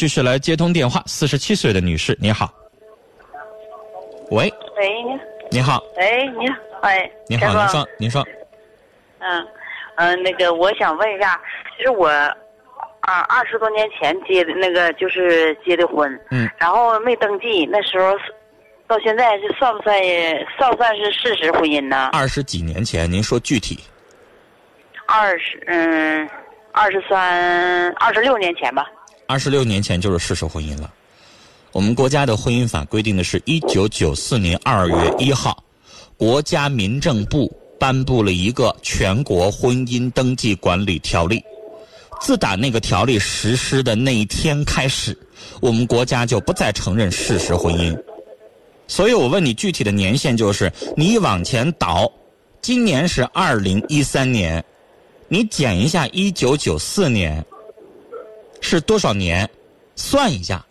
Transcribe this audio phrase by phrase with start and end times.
[0.00, 2.50] 继续来接通电话，四十七岁的女士，你好。
[4.30, 6.46] 喂，喂，你，你好，喂，你，
[6.80, 8.26] 哎，你好，您说，您说，
[9.18, 9.46] 嗯，
[9.96, 11.38] 嗯，那个，我想问一下，
[11.76, 12.08] 其实我，
[13.00, 18.16] 啊，二十多年前结的那个，就是结的婚，嗯，然后没登记，那时候
[18.86, 19.94] 到现在是算不算
[20.56, 22.08] 算不算是事实婚姻呢？
[22.14, 23.78] 二十几年前，您说具体？
[25.06, 26.26] 二十，嗯，
[26.72, 28.90] 二十三，二十六年前吧。
[29.30, 30.92] 二十六年前就是事实婚姻了。
[31.70, 35.62] 我们国家的婚姻法规定的是，一九九四年二月一号，
[36.16, 41.40] 国家民政部颁布了一个全国婚姻登记管理条例。
[42.20, 45.16] 自打那个条例实施的那一天开始，
[45.60, 47.96] 我们国家就不再承认事实婚姻。
[48.88, 52.10] 所以我问你具体的年限，就是你往前倒，
[52.60, 54.64] 今年是二零一三年，
[55.28, 57.46] 你减一下一九九四年
[58.60, 59.48] 是多少年？
[59.96, 60.64] 算一下。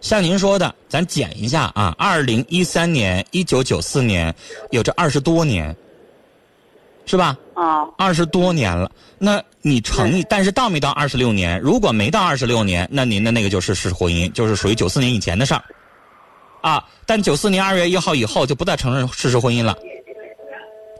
[0.00, 4.34] 像您说的，咱减一下啊，二零一三年、一九九四年，
[4.70, 5.74] 有这二十多年，
[7.06, 7.38] 是吧？
[7.54, 8.90] 啊，二十多年了。
[9.18, 11.58] 那你乘以，但是到没到二十六年？
[11.60, 15.64] 如果没到二十六年，那您的那个就是事实婚姻，就是属于九四年以前的事儿，
[16.60, 16.84] 啊。
[17.06, 19.74] 但九四年二月一号以后就不再承认事实婚姻了，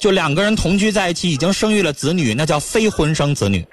[0.00, 3.66] 就两个人同居在一起，已经生育了子女，那叫非婚生子女。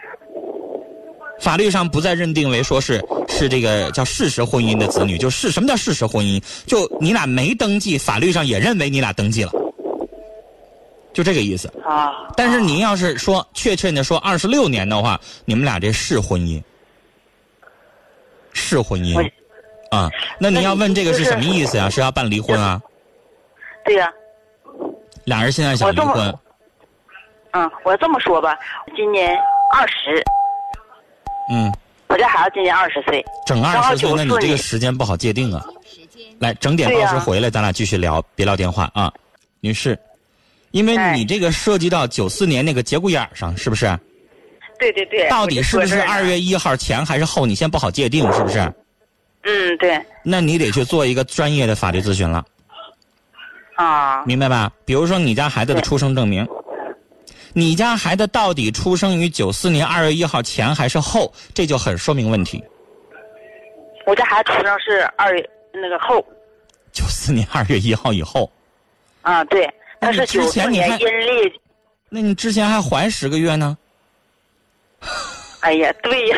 [1.41, 6.41] 法律上不再认定为说是是这个叫事实婚姻的子女，就是什么叫事实婚姻？
[6.67, 9.51] 就你俩没登记，法律上也认为你俩登记了，
[11.13, 11.67] 就这个意思。
[11.83, 12.13] 啊。
[12.37, 16.61] 但是您要是说确切的说二十六年的话，你们俩这是婚姻，
[18.53, 19.19] 是婚姻，
[19.89, 20.09] 啊？
[20.39, 21.89] 那您要问这个是什么意思呀？
[21.89, 22.79] 是要办离婚啊？
[23.83, 24.07] 对呀。
[25.25, 26.33] 俩人现在想离婚。
[27.53, 28.55] 嗯，我这么说吧，
[28.95, 29.35] 今年
[29.75, 30.23] 二十。
[31.49, 31.71] 嗯，
[32.07, 35.65] 我家孩子今年二十岁，整二十岁，那你这个时间不好界定啊。
[36.39, 39.11] 来，整点报时回来，咱俩继续聊，别撂电话啊，
[39.59, 39.97] 女士，
[40.71, 43.85] 因为你这个涉及到九四年那个节骨眼上，是不是？
[44.79, 45.29] 对对对。
[45.29, 47.45] 到底是不是二月一号前还是后？
[47.45, 48.59] 你先不好界定，是不是？
[49.43, 49.99] 嗯，对。
[50.23, 52.43] 那你得去做一个专业的法律咨询了。
[53.75, 54.23] 啊。
[54.25, 54.71] 明白吧？
[54.85, 56.47] 比如说你家孩子的出生证明。
[57.53, 61.33] 你家孩子到底出生于九四年二月一号前还是后？
[61.53, 62.63] 这就很说明问题。
[64.05, 66.25] 我家孩子出生是二月那个后。
[66.91, 68.49] 九四年二月一号以后。
[69.21, 69.69] 啊，对，
[69.99, 71.53] 他是九四年阴历。
[72.09, 73.77] 那你之前还怀十个月呢？
[75.61, 76.37] 哎呀，对呀，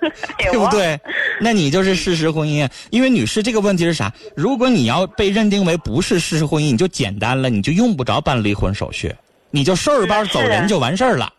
[0.50, 0.98] 对不对？
[1.40, 2.68] 那你就是事实婚姻。
[2.90, 4.12] 因为女士，这个问题是啥？
[4.34, 9.14] 如果你要被认定为不是事实婚姻，你就简单了，你就用不着办离婚手续。
[9.54, 11.32] 你就收拾包走人就完事儿了。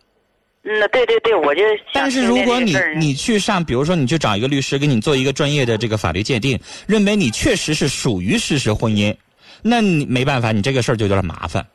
[0.62, 1.60] 嗯，对对对，我就。
[1.92, 9.14] 但是如果你你去上，比如说你去找一个律师给你做一个专业的这个法律鉴定，认为你确实是属于事实婚姻，
[9.60, 11.66] 那你没办法，你这个事儿就有点麻烦。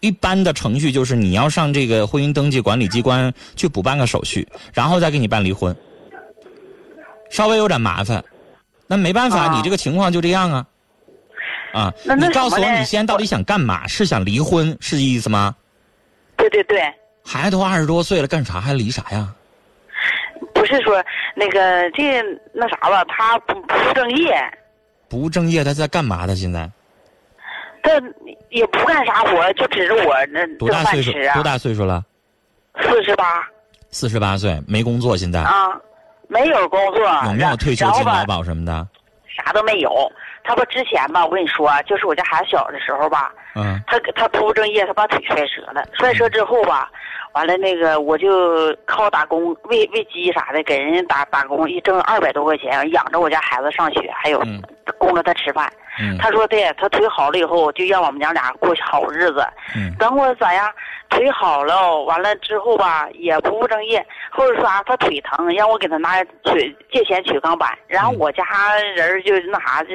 [0.00, 5.74] 一般的程序就是你要上这个婚姻登记管理机关去补办个手续，然后再给你办离婚，
[7.30, 8.22] 稍微有点麻烦。
[8.86, 10.66] 那没办法，你这个情况就这样啊。
[11.72, 13.86] 啊，你告诉我你现在到底想干嘛？
[13.88, 15.56] 是想离婚是意思吗？
[16.40, 19.28] 对对对，孩子都二十多岁了，干啥还离啥呀？
[20.54, 22.22] 不是说那个这
[22.54, 24.34] 那啥吧，他不不务正业。
[25.08, 26.24] 不务正业，他在干嘛？
[26.24, 26.70] 呢现在？
[27.82, 27.90] 他
[28.48, 31.12] 也不干啥活，就指着我那多大岁数？
[31.34, 32.02] 多大岁数了？
[32.80, 33.24] 四十八。
[33.90, 35.40] 四十八岁，没工作现在？
[35.40, 35.68] 啊，
[36.28, 37.02] 没有工作。
[37.26, 38.86] 有没有退休金、劳保什么的？
[39.28, 40.10] 啥都没有。
[40.44, 45.82] 他不之前吧，我跟你说，就是我家孩子小的时候吧，嗯，他他不务正业，他把腿摔折了。
[45.94, 46.90] 摔折之后吧，
[47.32, 54.40] 完了那个我就靠打工喂喂鸡啥的，给人家打打工，一挣二百多块钱，养着我家孩子上学，还有
[54.98, 55.72] 供着他吃饭。
[56.18, 59.46] 他说对，他腿好了以后，就让我们娘俩过好日子。
[59.98, 60.72] 等我咋样？
[61.08, 68.44] 腿好了，完了之后吧，也不务正业，或者说啥，他腿疼，让我给他拿取借钱取钢板，然后我家
[68.96, 69.90] 人就那啥就。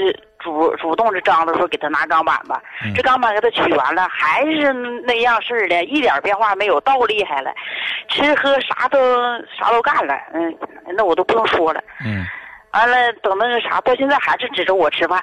[0.45, 2.61] 主主动的张罗说给他拿钢板吧，
[2.95, 4.71] 这钢板给他取完了，还是
[5.03, 7.51] 那样式儿的，一点变化没有，倒厉害了，
[8.07, 8.99] 吃喝啥都
[9.57, 10.55] 啥都干了，嗯，
[10.95, 12.23] 那我都不用说了，嗯，
[12.73, 15.19] 完了等那个啥，到现在还是指着我吃饭，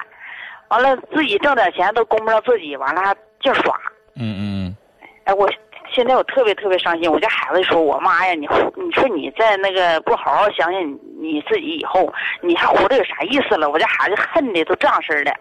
[0.67, 3.79] 完了自己挣点钱都供不上自己，完了还净耍，
[4.17, 4.77] 嗯嗯，
[5.23, 5.49] 哎我。
[5.93, 10.81] 现在我特别特别伤心，我家孩子说：“我妈呀，你你说你在那个不好好想想
[11.21, 12.11] 你自己以后，
[12.41, 15.31] 你还活着有啥意思了？”我家孩子恨的都这样式的。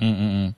[0.00, 0.54] 嗯嗯嗯。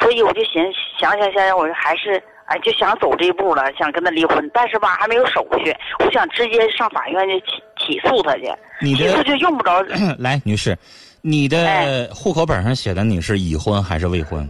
[0.00, 0.62] 所以我就寻
[0.98, 9.82] 想想想想，我说还是哎，就想走这一步了，想跟他离婚，但是吧还没有手续，我想直接上法院去起起诉他去，你起诉就用不着
[10.18, 10.76] 来，女士，
[11.22, 14.48] 你的哎户口本上写的你是已婚还是未婚？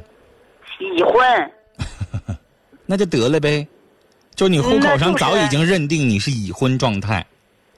[0.79, 1.50] 已婚。
[2.87, 3.67] 那就得了呗，
[4.37, 7.25] 就你户口上早已经认定你是已婚状态，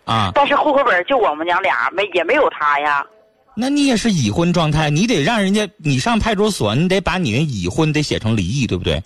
[0.05, 3.07] 啊，但是户口本就我们娘俩，没也没有他呀。
[3.55, 9.03] 那你也是已婚状态，你得让人家你上派出所，你得把你那已婚得写成离异，对不对？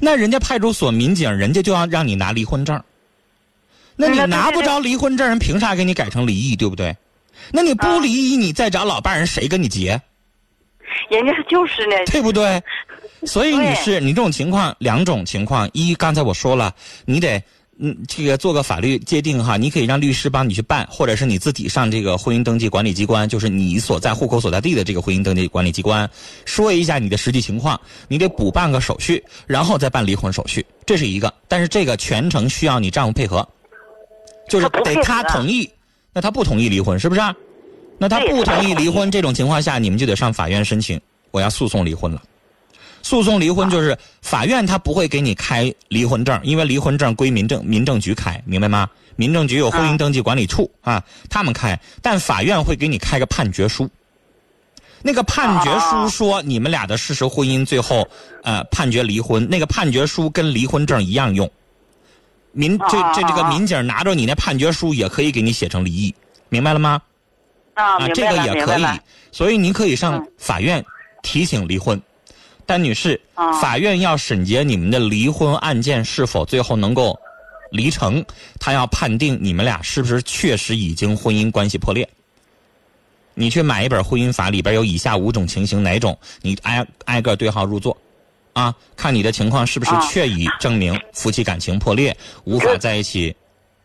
[0.00, 2.82] 那人家派出所民警，人家就要让你拿离婚证，
[3.94, 6.96] 那你拿不着离婚证，人凭啥给你改成离异，对不对？
[7.52, 10.00] 那你不啊离异，你再找老伴儿，人谁跟你结？
[11.10, 12.62] 人家就是呢，对不对？
[13.26, 16.74] 所以对女士，你这种情况两种情况，一刚才我说了，
[17.04, 17.42] 你得
[17.80, 26.08] 嗯这个做个法律界定哈，你可以让律师帮你去办，或者是你自己上这个婚姻登记管理机关，就是你所在户口所在地的这个婚姻登记管理机关，
[26.44, 31.32] 说一下你的实际情况，你得补办个手续，然后再办离婚手续，这是一个。
[31.46, 33.48] 但是这个全程需要你丈夫配合，
[34.48, 35.68] 就是得他同意，
[36.12, 37.34] 那他不同意离婚是不是啊？
[38.00, 41.00] 那他不同意离婚，这种情况下，你们就得上法院申请，
[41.32, 42.22] 我要诉讼离婚了。
[43.02, 48.88] 诉讼离婚就是法院他不会给你开离婚证，因为离婚证归民政民政局开，明白吗？
[49.16, 53.88] 民政局有婚姻登记管理处啊，他们开，但法院会给你开个判决书。
[55.02, 58.06] 那个判决书说你们俩的事实婚姻最后
[58.42, 61.50] 呃判决离婚，那个判决书跟离婚证一样用。
[62.52, 66.14] 民这这这个民警拿着你那判决书也可以给你写成离异，
[66.48, 67.00] 明白了吗？
[67.74, 68.84] 啊，啊，这个也可以
[69.30, 70.84] 所以你可以上嗯法院
[71.22, 72.00] 提请离婚。
[72.68, 73.50] 但女士，啊。
[73.62, 77.18] 法院要审结你们的离婚案件是否最后能够
[77.70, 78.22] 离成，
[78.60, 82.06] 他要判定你们俩是不是确实已经婚姻关系破裂。
[83.32, 86.18] 你去买一本婚姻法，里边有以下五种情形，哪种？
[86.42, 87.96] 你挨挨个对号入座，
[88.52, 90.06] 啊，看你的情况是不是啊。
[90.06, 92.14] 确已证明夫妻感情破裂，
[92.44, 93.34] 无法在一起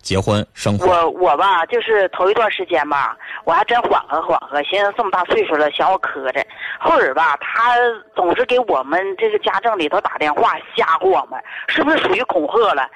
[0.04, 0.86] 结婚生活。
[0.86, 6.44] 我我吧，就是头一段时间吧，我还真缓和缓和，寻思这么大岁数了，想我磕碜。
[6.80, 7.76] 后儿吧，他
[8.14, 12.88] 总是给我们这个家政里头打电话吓唬我们，是不是属于恐吓了？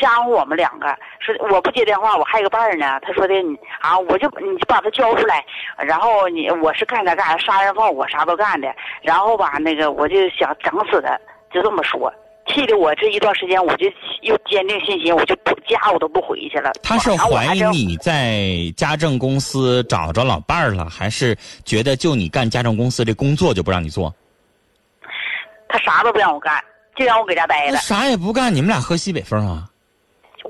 [0.00, 0.86] 吓唬我们两个，
[1.18, 3.00] 说我不接电话，我还有个伴儿呢。
[3.02, 5.44] 他说的你啊，我就你就把他交出来，
[5.78, 8.72] 然后你我是干啥干啥，杀人放火啥都干的。
[9.02, 11.18] 然后吧，那个我就想整死他，
[11.52, 12.12] 就这么说。
[12.52, 13.86] 气得我这一段时间，我就
[14.22, 16.72] 又坚定信心，我就不家我都不回去了。
[16.82, 24.14] 他是怀疑你在家政公司找着老伴儿了，还是觉得就你干家政公司这工作就不让你做？
[25.68, 26.62] 他啥都不让我干，
[26.96, 27.76] 就让我搁家待着。
[27.76, 29.64] 啥也不干，你们俩喝西北风啊？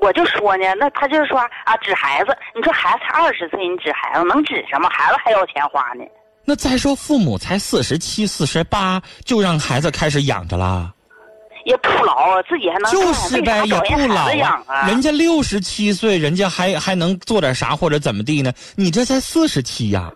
[0.00, 4.88] 我就说呢，那他就是说啊，指孩子，你说孩子才二十岁，你指孩子能指什么？
[4.88, 6.04] 孩子还要钱花呢。
[6.44, 10.90] 那再说父母才四十七、四十八，就让孩子开始养着啦？
[11.70, 14.28] 也不老，自己还能就是呗，也不老。
[14.86, 18.52] 人家六十七岁，人家还还能做点啥或者怎么地呢？
[18.74, 20.10] 你这才四十七呀！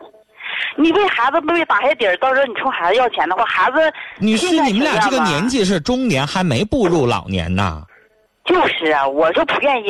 [0.77, 3.77] 你为孩子不为打下底儿，到时候你冲孩子要钱的话，孩子
[4.19, 7.85] 你是，你们俩这个年纪是中年，还没步入老年呐。
[8.45, 9.87] 就是啊，我就不愿意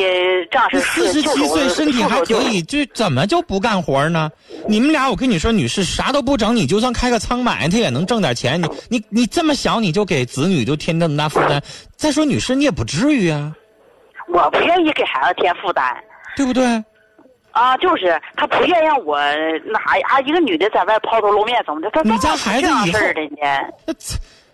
[0.51, 4.31] 这样式四十七岁身体还可以，这怎么就不干活呢？
[4.69, 8.63] 你们俩，我跟你说，女士啥都不整，你就算开个仓买，她也能挣点钱。
[8.63, 11.61] 你你你这么小，你就给子女就添这么大负担。
[11.97, 13.53] 再说，女士你也不至于啊，
[14.29, 15.85] 我不愿意给孩子添负担。
[16.37, 16.65] 对不对？
[17.51, 19.19] 啊，就是他不愿意让我
[19.65, 21.91] 那啥啊一个女的在外抛头露面怎么的？
[21.91, 23.73] 他你家孩子以后的呢？
[23.87, 23.95] 那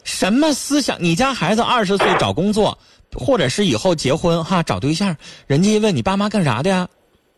[0.04, 0.96] 什么思想？
[1.00, 2.76] 你家孩子二十岁找工作，
[3.14, 6.88] 或者是以后结婚哈找对象，人家一问你爸妈干啥的呀？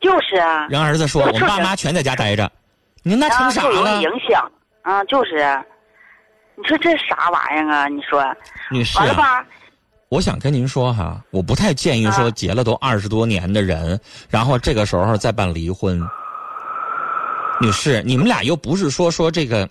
[0.01, 2.51] 就是啊，人儿子说我们爸妈全在家待着，
[3.03, 4.03] 你那成啥了？
[4.03, 4.51] 影响
[4.83, 5.63] 啊，就是啊。
[6.55, 7.89] 你说这啥玩意儿啊？
[7.89, 8.23] 你说
[8.71, 9.45] 女士吧？
[10.11, 13.99] 我想跟您说哈，我不太建议说啊结了都二十多年的人，
[14.29, 15.99] 然后这个时候再办离婚。
[17.61, 19.67] 女士，你们俩又不是说说这个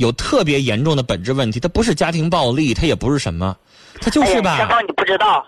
[0.00, 3.54] 有特别严重的本质问题，它不是家庭暴力，它也不是什么，
[4.00, 4.66] 它就是吧陈。
[4.66, 5.44] 芳，你不知道，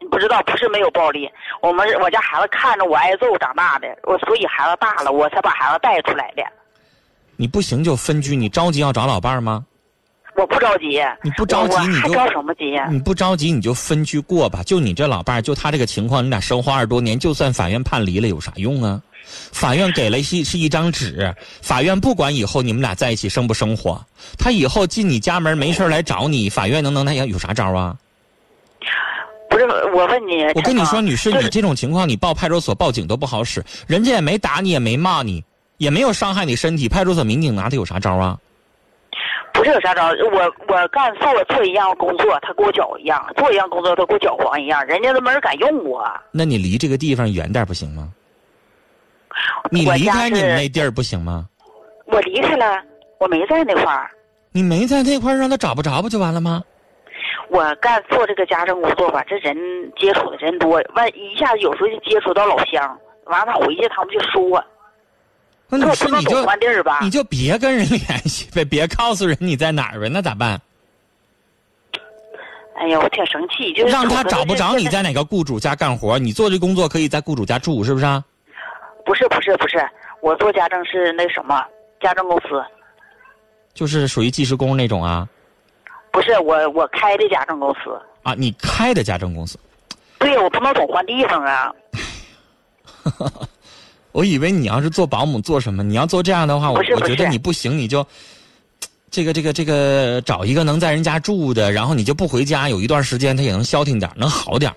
[0.00, 1.28] 你不知道，不是没有暴力。
[1.60, 6.44] 我们我家孩子看着我挨揍长大的，我所以孩子大了，我才把孩子带出来的。
[7.36, 9.66] 你不行就分居，你着急要找老伴儿吗？
[10.36, 12.86] 我不着急，你不着急你就还着什么急呀？
[12.88, 14.62] 你不着急你就分居过吧。
[14.62, 19.02] 就你这老伴儿，就他这个情况，你俩生活二十多年，就算法院判离了，有啥用啊？
[19.52, 24.00] 法院给了一是一张纸，法院不管以后你们俩在一起生不生活，
[24.38, 27.96] 他以后进你家门没事儿来找你，法院能能那样有啥招啊？
[29.48, 29.64] 不是，
[29.94, 35.42] 我问你，我跟你说，女士，你这种情况，你报派出所报警都不好使，人家也没打你，也没骂你，
[35.78, 38.38] 也没有伤害你身体，派出所民警拿他有啥招啊？
[39.54, 44.84] 不是有啥招，我我干做做一样工作，他给我搅一样；做一样工作，他给我搅黄一样。
[44.86, 46.04] 人家都没人敢用我。
[46.30, 48.10] 那你离这个地方远点不行吗？
[49.70, 51.46] 你离开你们那地儿不行吗？
[52.06, 52.80] 我离开了，
[53.18, 54.10] 我没在那块儿。
[54.52, 56.62] 你没在那块儿，让他找不着不就完了吗？
[57.48, 59.56] 我干做这个家政工作吧，这人
[59.98, 64.64] 接触的人多，万一下子有时候就接触到老乡，完了他回去他们就说。
[65.68, 66.46] 那你说你就
[67.02, 70.60] 你就别跟人联系呗，别告诉人你在哪儿呗，那咋办？
[72.78, 78.06] 哎呀，我挺生气，就是让他找不着你在哪个雇主家干活，你做这工作可以在雇主家住，是不是？
[79.06, 79.78] 不是不是不是，
[80.20, 81.64] 我做家政是那什么
[82.02, 82.62] 家政公司，
[83.72, 85.26] 就是属于计时工那种啊。
[86.10, 89.58] 不是我我开的家政公司啊，你开的家政公司？
[90.18, 91.72] 对我不能总换地方啊。
[94.12, 95.82] 我以为你要是做保姆做什么？
[95.82, 98.04] 你要做这样的话，我我觉得你不行，你就
[99.10, 104.72] 这个这个这个找一个能在人家住的，然后你就不回家，有一段时间他也能消停点，能好点。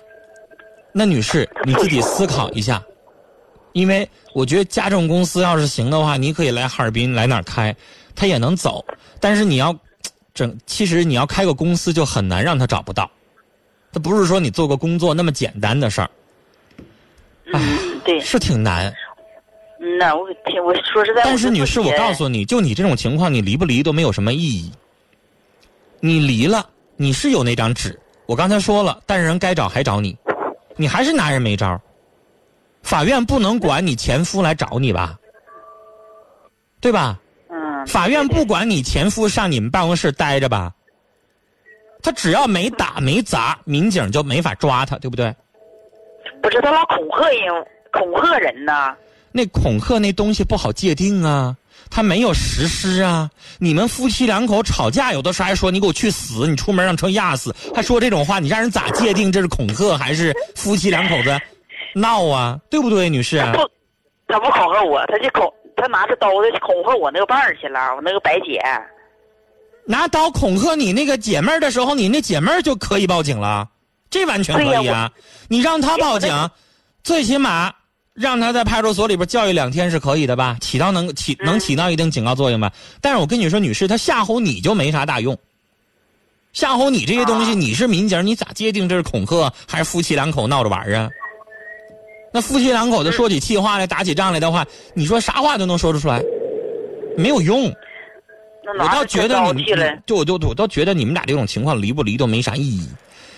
[0.91, 2.83] 那女士，你自己思考一下，
[3.73, 7.75] 因为我觉得家政公司要是行的话，你可以来哈尔滨来哪儿开，
[8.15, 8.83] 他也能走。
[9.19, 9.75] 但是你要
[10.33, 13.09] 整，其实你要开个公司就很难让他找不到，
[13.91, 16.09] 他不是说你做个工作那么简单的事儿。
[17.53, 17.61] 唉，
[18.03, 18.93] 对，是挺难。
[19.81, 24.71] 嗯呐，我听我说实在，但是女士，我告诉你就你这种情况，你离不离都没有什么意义。
[25.99, 30.17] 你离了，你是有那张纸，我刚才说了，但是人该找还找你，
[30.75, 31.79] 你还是拿人没招。
[32.83, 35.15] 法院不能管你前夫来找你吧？
[36.81, 37.19] 对吧？
[37.49, 37.85] 嗯。
[37.85, 40.73] 法院不管你前夫上你们办公室待着吧？
[42.01, 45.35] 他只要没打没砸，民警就没法抓他，对不对？
[46.41, 48.95] 不是他老恐吓人，恐吓人呢。
[49.31, 51.55] 那恐吓那东西不好界定啊，
[51.91, 53.29] 他没有实施啊。
[53.59, 61.37] 你们夫妻两口吵架，有的时候还说你给我去死，你出门让车压死，还说这种话，你让人咋界定这是恐吓还是夫妻两口子
[61.93, 62.59] 闹啊？
[62.69, 63.39] 对不对，女士？
[63.53, 63.57] 不，
[64.27, 68.61] 他不恐吓我，他就恐他拿着刀子恐吓我那个伴儿去了，我那个白姐。
[69.85, 73.67] 拿刀恐吓你那个姐妹的时候，你那姐妹就可以报警了，
[74.09, 75.11] 这完全可以啊。
[75.47, 76.49] 你让他报警，
[77.03, 77.73] 最起码。
[78.15, 82.69] 让他在派出所里边教育两天是可以的吧，起到能起能起到一定警告作用吧。
[82.99, 85.37] 但是我跟你说，女士，他吓唬你就没啥大用。
[86.51, 91.09] 吓唬你这些东西，你是民警，你咋界定这是恐吓还是夫妻两口闹着玩啊？
[92.31, 96.23] 那夫妻两口子说起气话来，打起仗来的话，你说啥话都能说得出来，
[97.17, 97.65] 没有用。
[98.79, 99.65] 我倒觉得你，
[100.05, 102.87] 就我就我倒觉得你们俩这种情况离不离都没啥意义。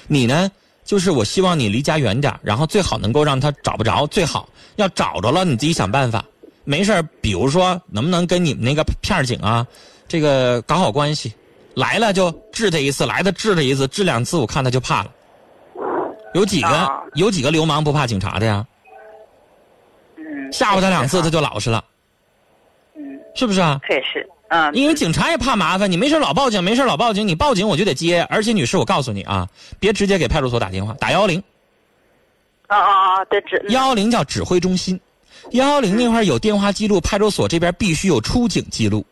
[0.07, 0.51] 你呢？
[0.83, 6.25] 就是我希望你离家远点然后最好能够让他找不着，最好要找着了你自己想办法。
[6.63, 9.65] 没事比如说能不能跟你们那个片警啊，
[10.07, 11.31] 这个搞好关系，
[11.75, 15.11] 来了就治他一次，来了治他一次，治两次我看他就怕了。
[16.33, 18.65] 有几个有几个流氓不怕警察的呀？
[20.51, 21.83] 吓唬他两次他就老实了。
[22.95, 23.79] 嗯，是不是啊？
[23.87, 24.27] 确实。
[24.49, 28.21] 嗯，因为警察也怕麻烦，你没事老报警，没事老报警，你报警我就得接。
[28.29, 29.47] 而且女士，我告诉你啊，
[29.79, 31.41] 别直接给派出所打电话，打幺幺零。
[32.67, 33.25] 啊啊啊！
[33.25, 34.99] 对，指幺幺零叫指挥中心，
[35.51, 39.05] 幺幺零那块有电话记录，派出所这边必须有出警记录，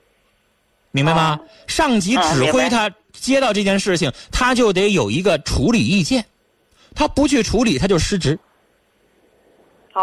[0.91, 1.39] 明白吗？
[1.67, 6.25] 上级指挥他接到这件事情，他就得有一个处理意见，
[6.93, 8.37] 他不去处理他就失职。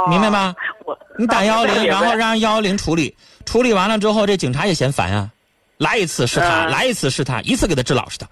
[0.08, 0.54] 明白吗？
[0.84, 3.16] 我你打幺幺零，然后让幺幺零处理。
[3.44, 5.30] 处理完了之后，这警察也嫌烦啊，
[5.78, 8.26] 来一次是他，来一次是他，一次给他治老实的。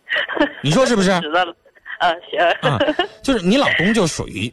[0.62, 1.08] 你说是不是？
[1.20, 1.54] 知道了，
[2.00, 2.70] 嗯，行。
[2.70, 2.78] 啊，
[3.22, 4.52] 就是你老公就属于，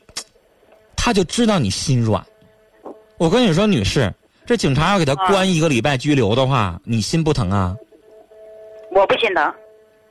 [0.96, 2.26] 他就知道你心软。
[3.18, 4.12] 我跟你说，女士，
[4.46, 7.76] 这警察要给他关一个礼拜拘留的话，你心不疼啊？
[8.92, 9.54] 我不心疼。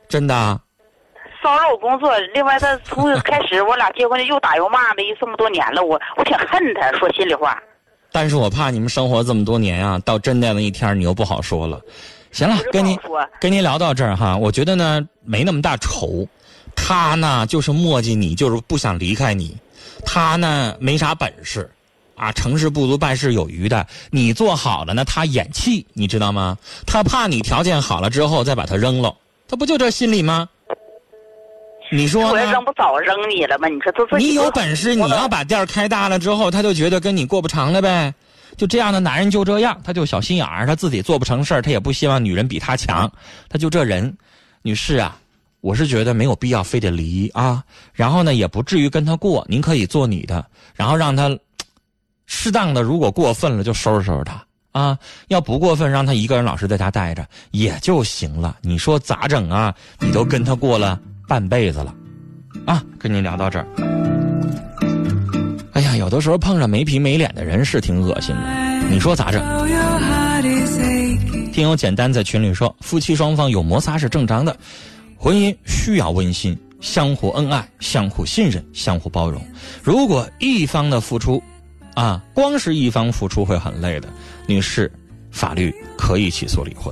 [0.07, 0.61] 真的。
[1.41, 7.57] 骚扰我工作，另外他从开始我俩结婚又打又骂的，这么多年了，我我挺恨他，说心里话。
[8.11, 11.79] 但是我怕你们生活这么多年啊，到真的那一天你又不好说了。
[12.31, 12.97] 行了，跟您
[13.39, 16.27] 跟您聊到这儿哈，我觉得呢没那么大仇。
[16.75, 19.55] 他呢就是磨叽你，就是不想离开你。
[20.05, 21.69] 他呢没啥本事，
[22.15, 23.85] 啊，成事不足败事有余的。
[24.11, 26.57] 你做好了呢，他演气，你知道吗？
[26.85, 29.13] 他怕你条件好了之后再把他扔了，
[29.47, 30.47] 他不就这心理吗？
[31.91, 32.51] 你说呢？
[32.51, 33.67] 扔不早扔你了吗？
[33.67, 38.13] 你说这你有本事，你要把店开大了之后，他就觉得跟你过不长了呗。
[38.57, 43.11] 就这样的男人就这样，他就小心眼儿，他自己做不成事儿，他也不希望女人比他强，
[43.47, 44.15] 他就这人。
[44.61, 45.17] 女士啊，
[45.61, 51.35] 我是觉得没有必要非得离啊，然后呢也不至于跟他过，您可以做你的，然后让他
[52.25, 54.43] 适当的，如果过分了就收拾收拾他
[54.73, 54.97] 啊，
[55.29, 58.57] 要不过分，让他一个人老实在家待着也就行了。
[58.61, 59.73] 你说咋整啊？
[59.99, 61.93] 你都跟他过了半辈子了，
[62.65, 63.67] 啊，跟您聊到这儿。
[65.73, 68.41] 哎呀，有的时候碰上没皮没脸的人是挺恶心的，
[68.89, 69.39] 你说咋整？
[71.53, 74.57] 听友简单在群里说，夫妻双方有摩擦是正常的，
[75.15, 79.39] 婚姻需要温馨，相互恩爱，相互信任，相互包容。
[79.83, 81.39] 如果一方的付出，
[81.93, 84.09] 啊，光是一方付出会很累的。
[84.47, 84.91] 女士，
[85.29, 86.91] 法律可以起诉离婚。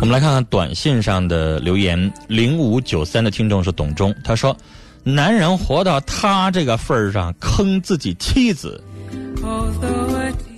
[0.00, 4.54] 我们来看看短信上的留言，零五九三的听众是董忠，他说
[5.04, 8.82] ：“男人活到他这个份儿上，坑自己妻子，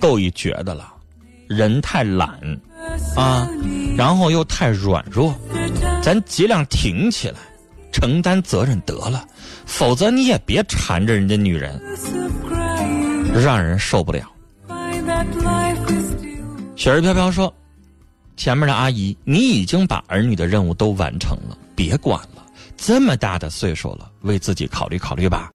[0.01, 0.93] 够一绝的了。
[1.47, 2.31] 人太懒
[3.17, 3.49] 啊。”
[3.97, 5.33] 然后又太软弱，
[6.03, 7.37] 咱尽量挺起来，
[7.93, 9.25] 承担责任得了，
[9.67, 11.81] 否则你也别缠着人家女人，
[13.41, 14.31] 让人受不了。
[16.76, 17.53] 雪儿飘飘说
[18.37, 22.45] ：“前面的阿姨，你已经把儿女的任务都完成了，别管了，
[22.76, 25.50] 这么大的岁数了，为自己考虑考虑吧。”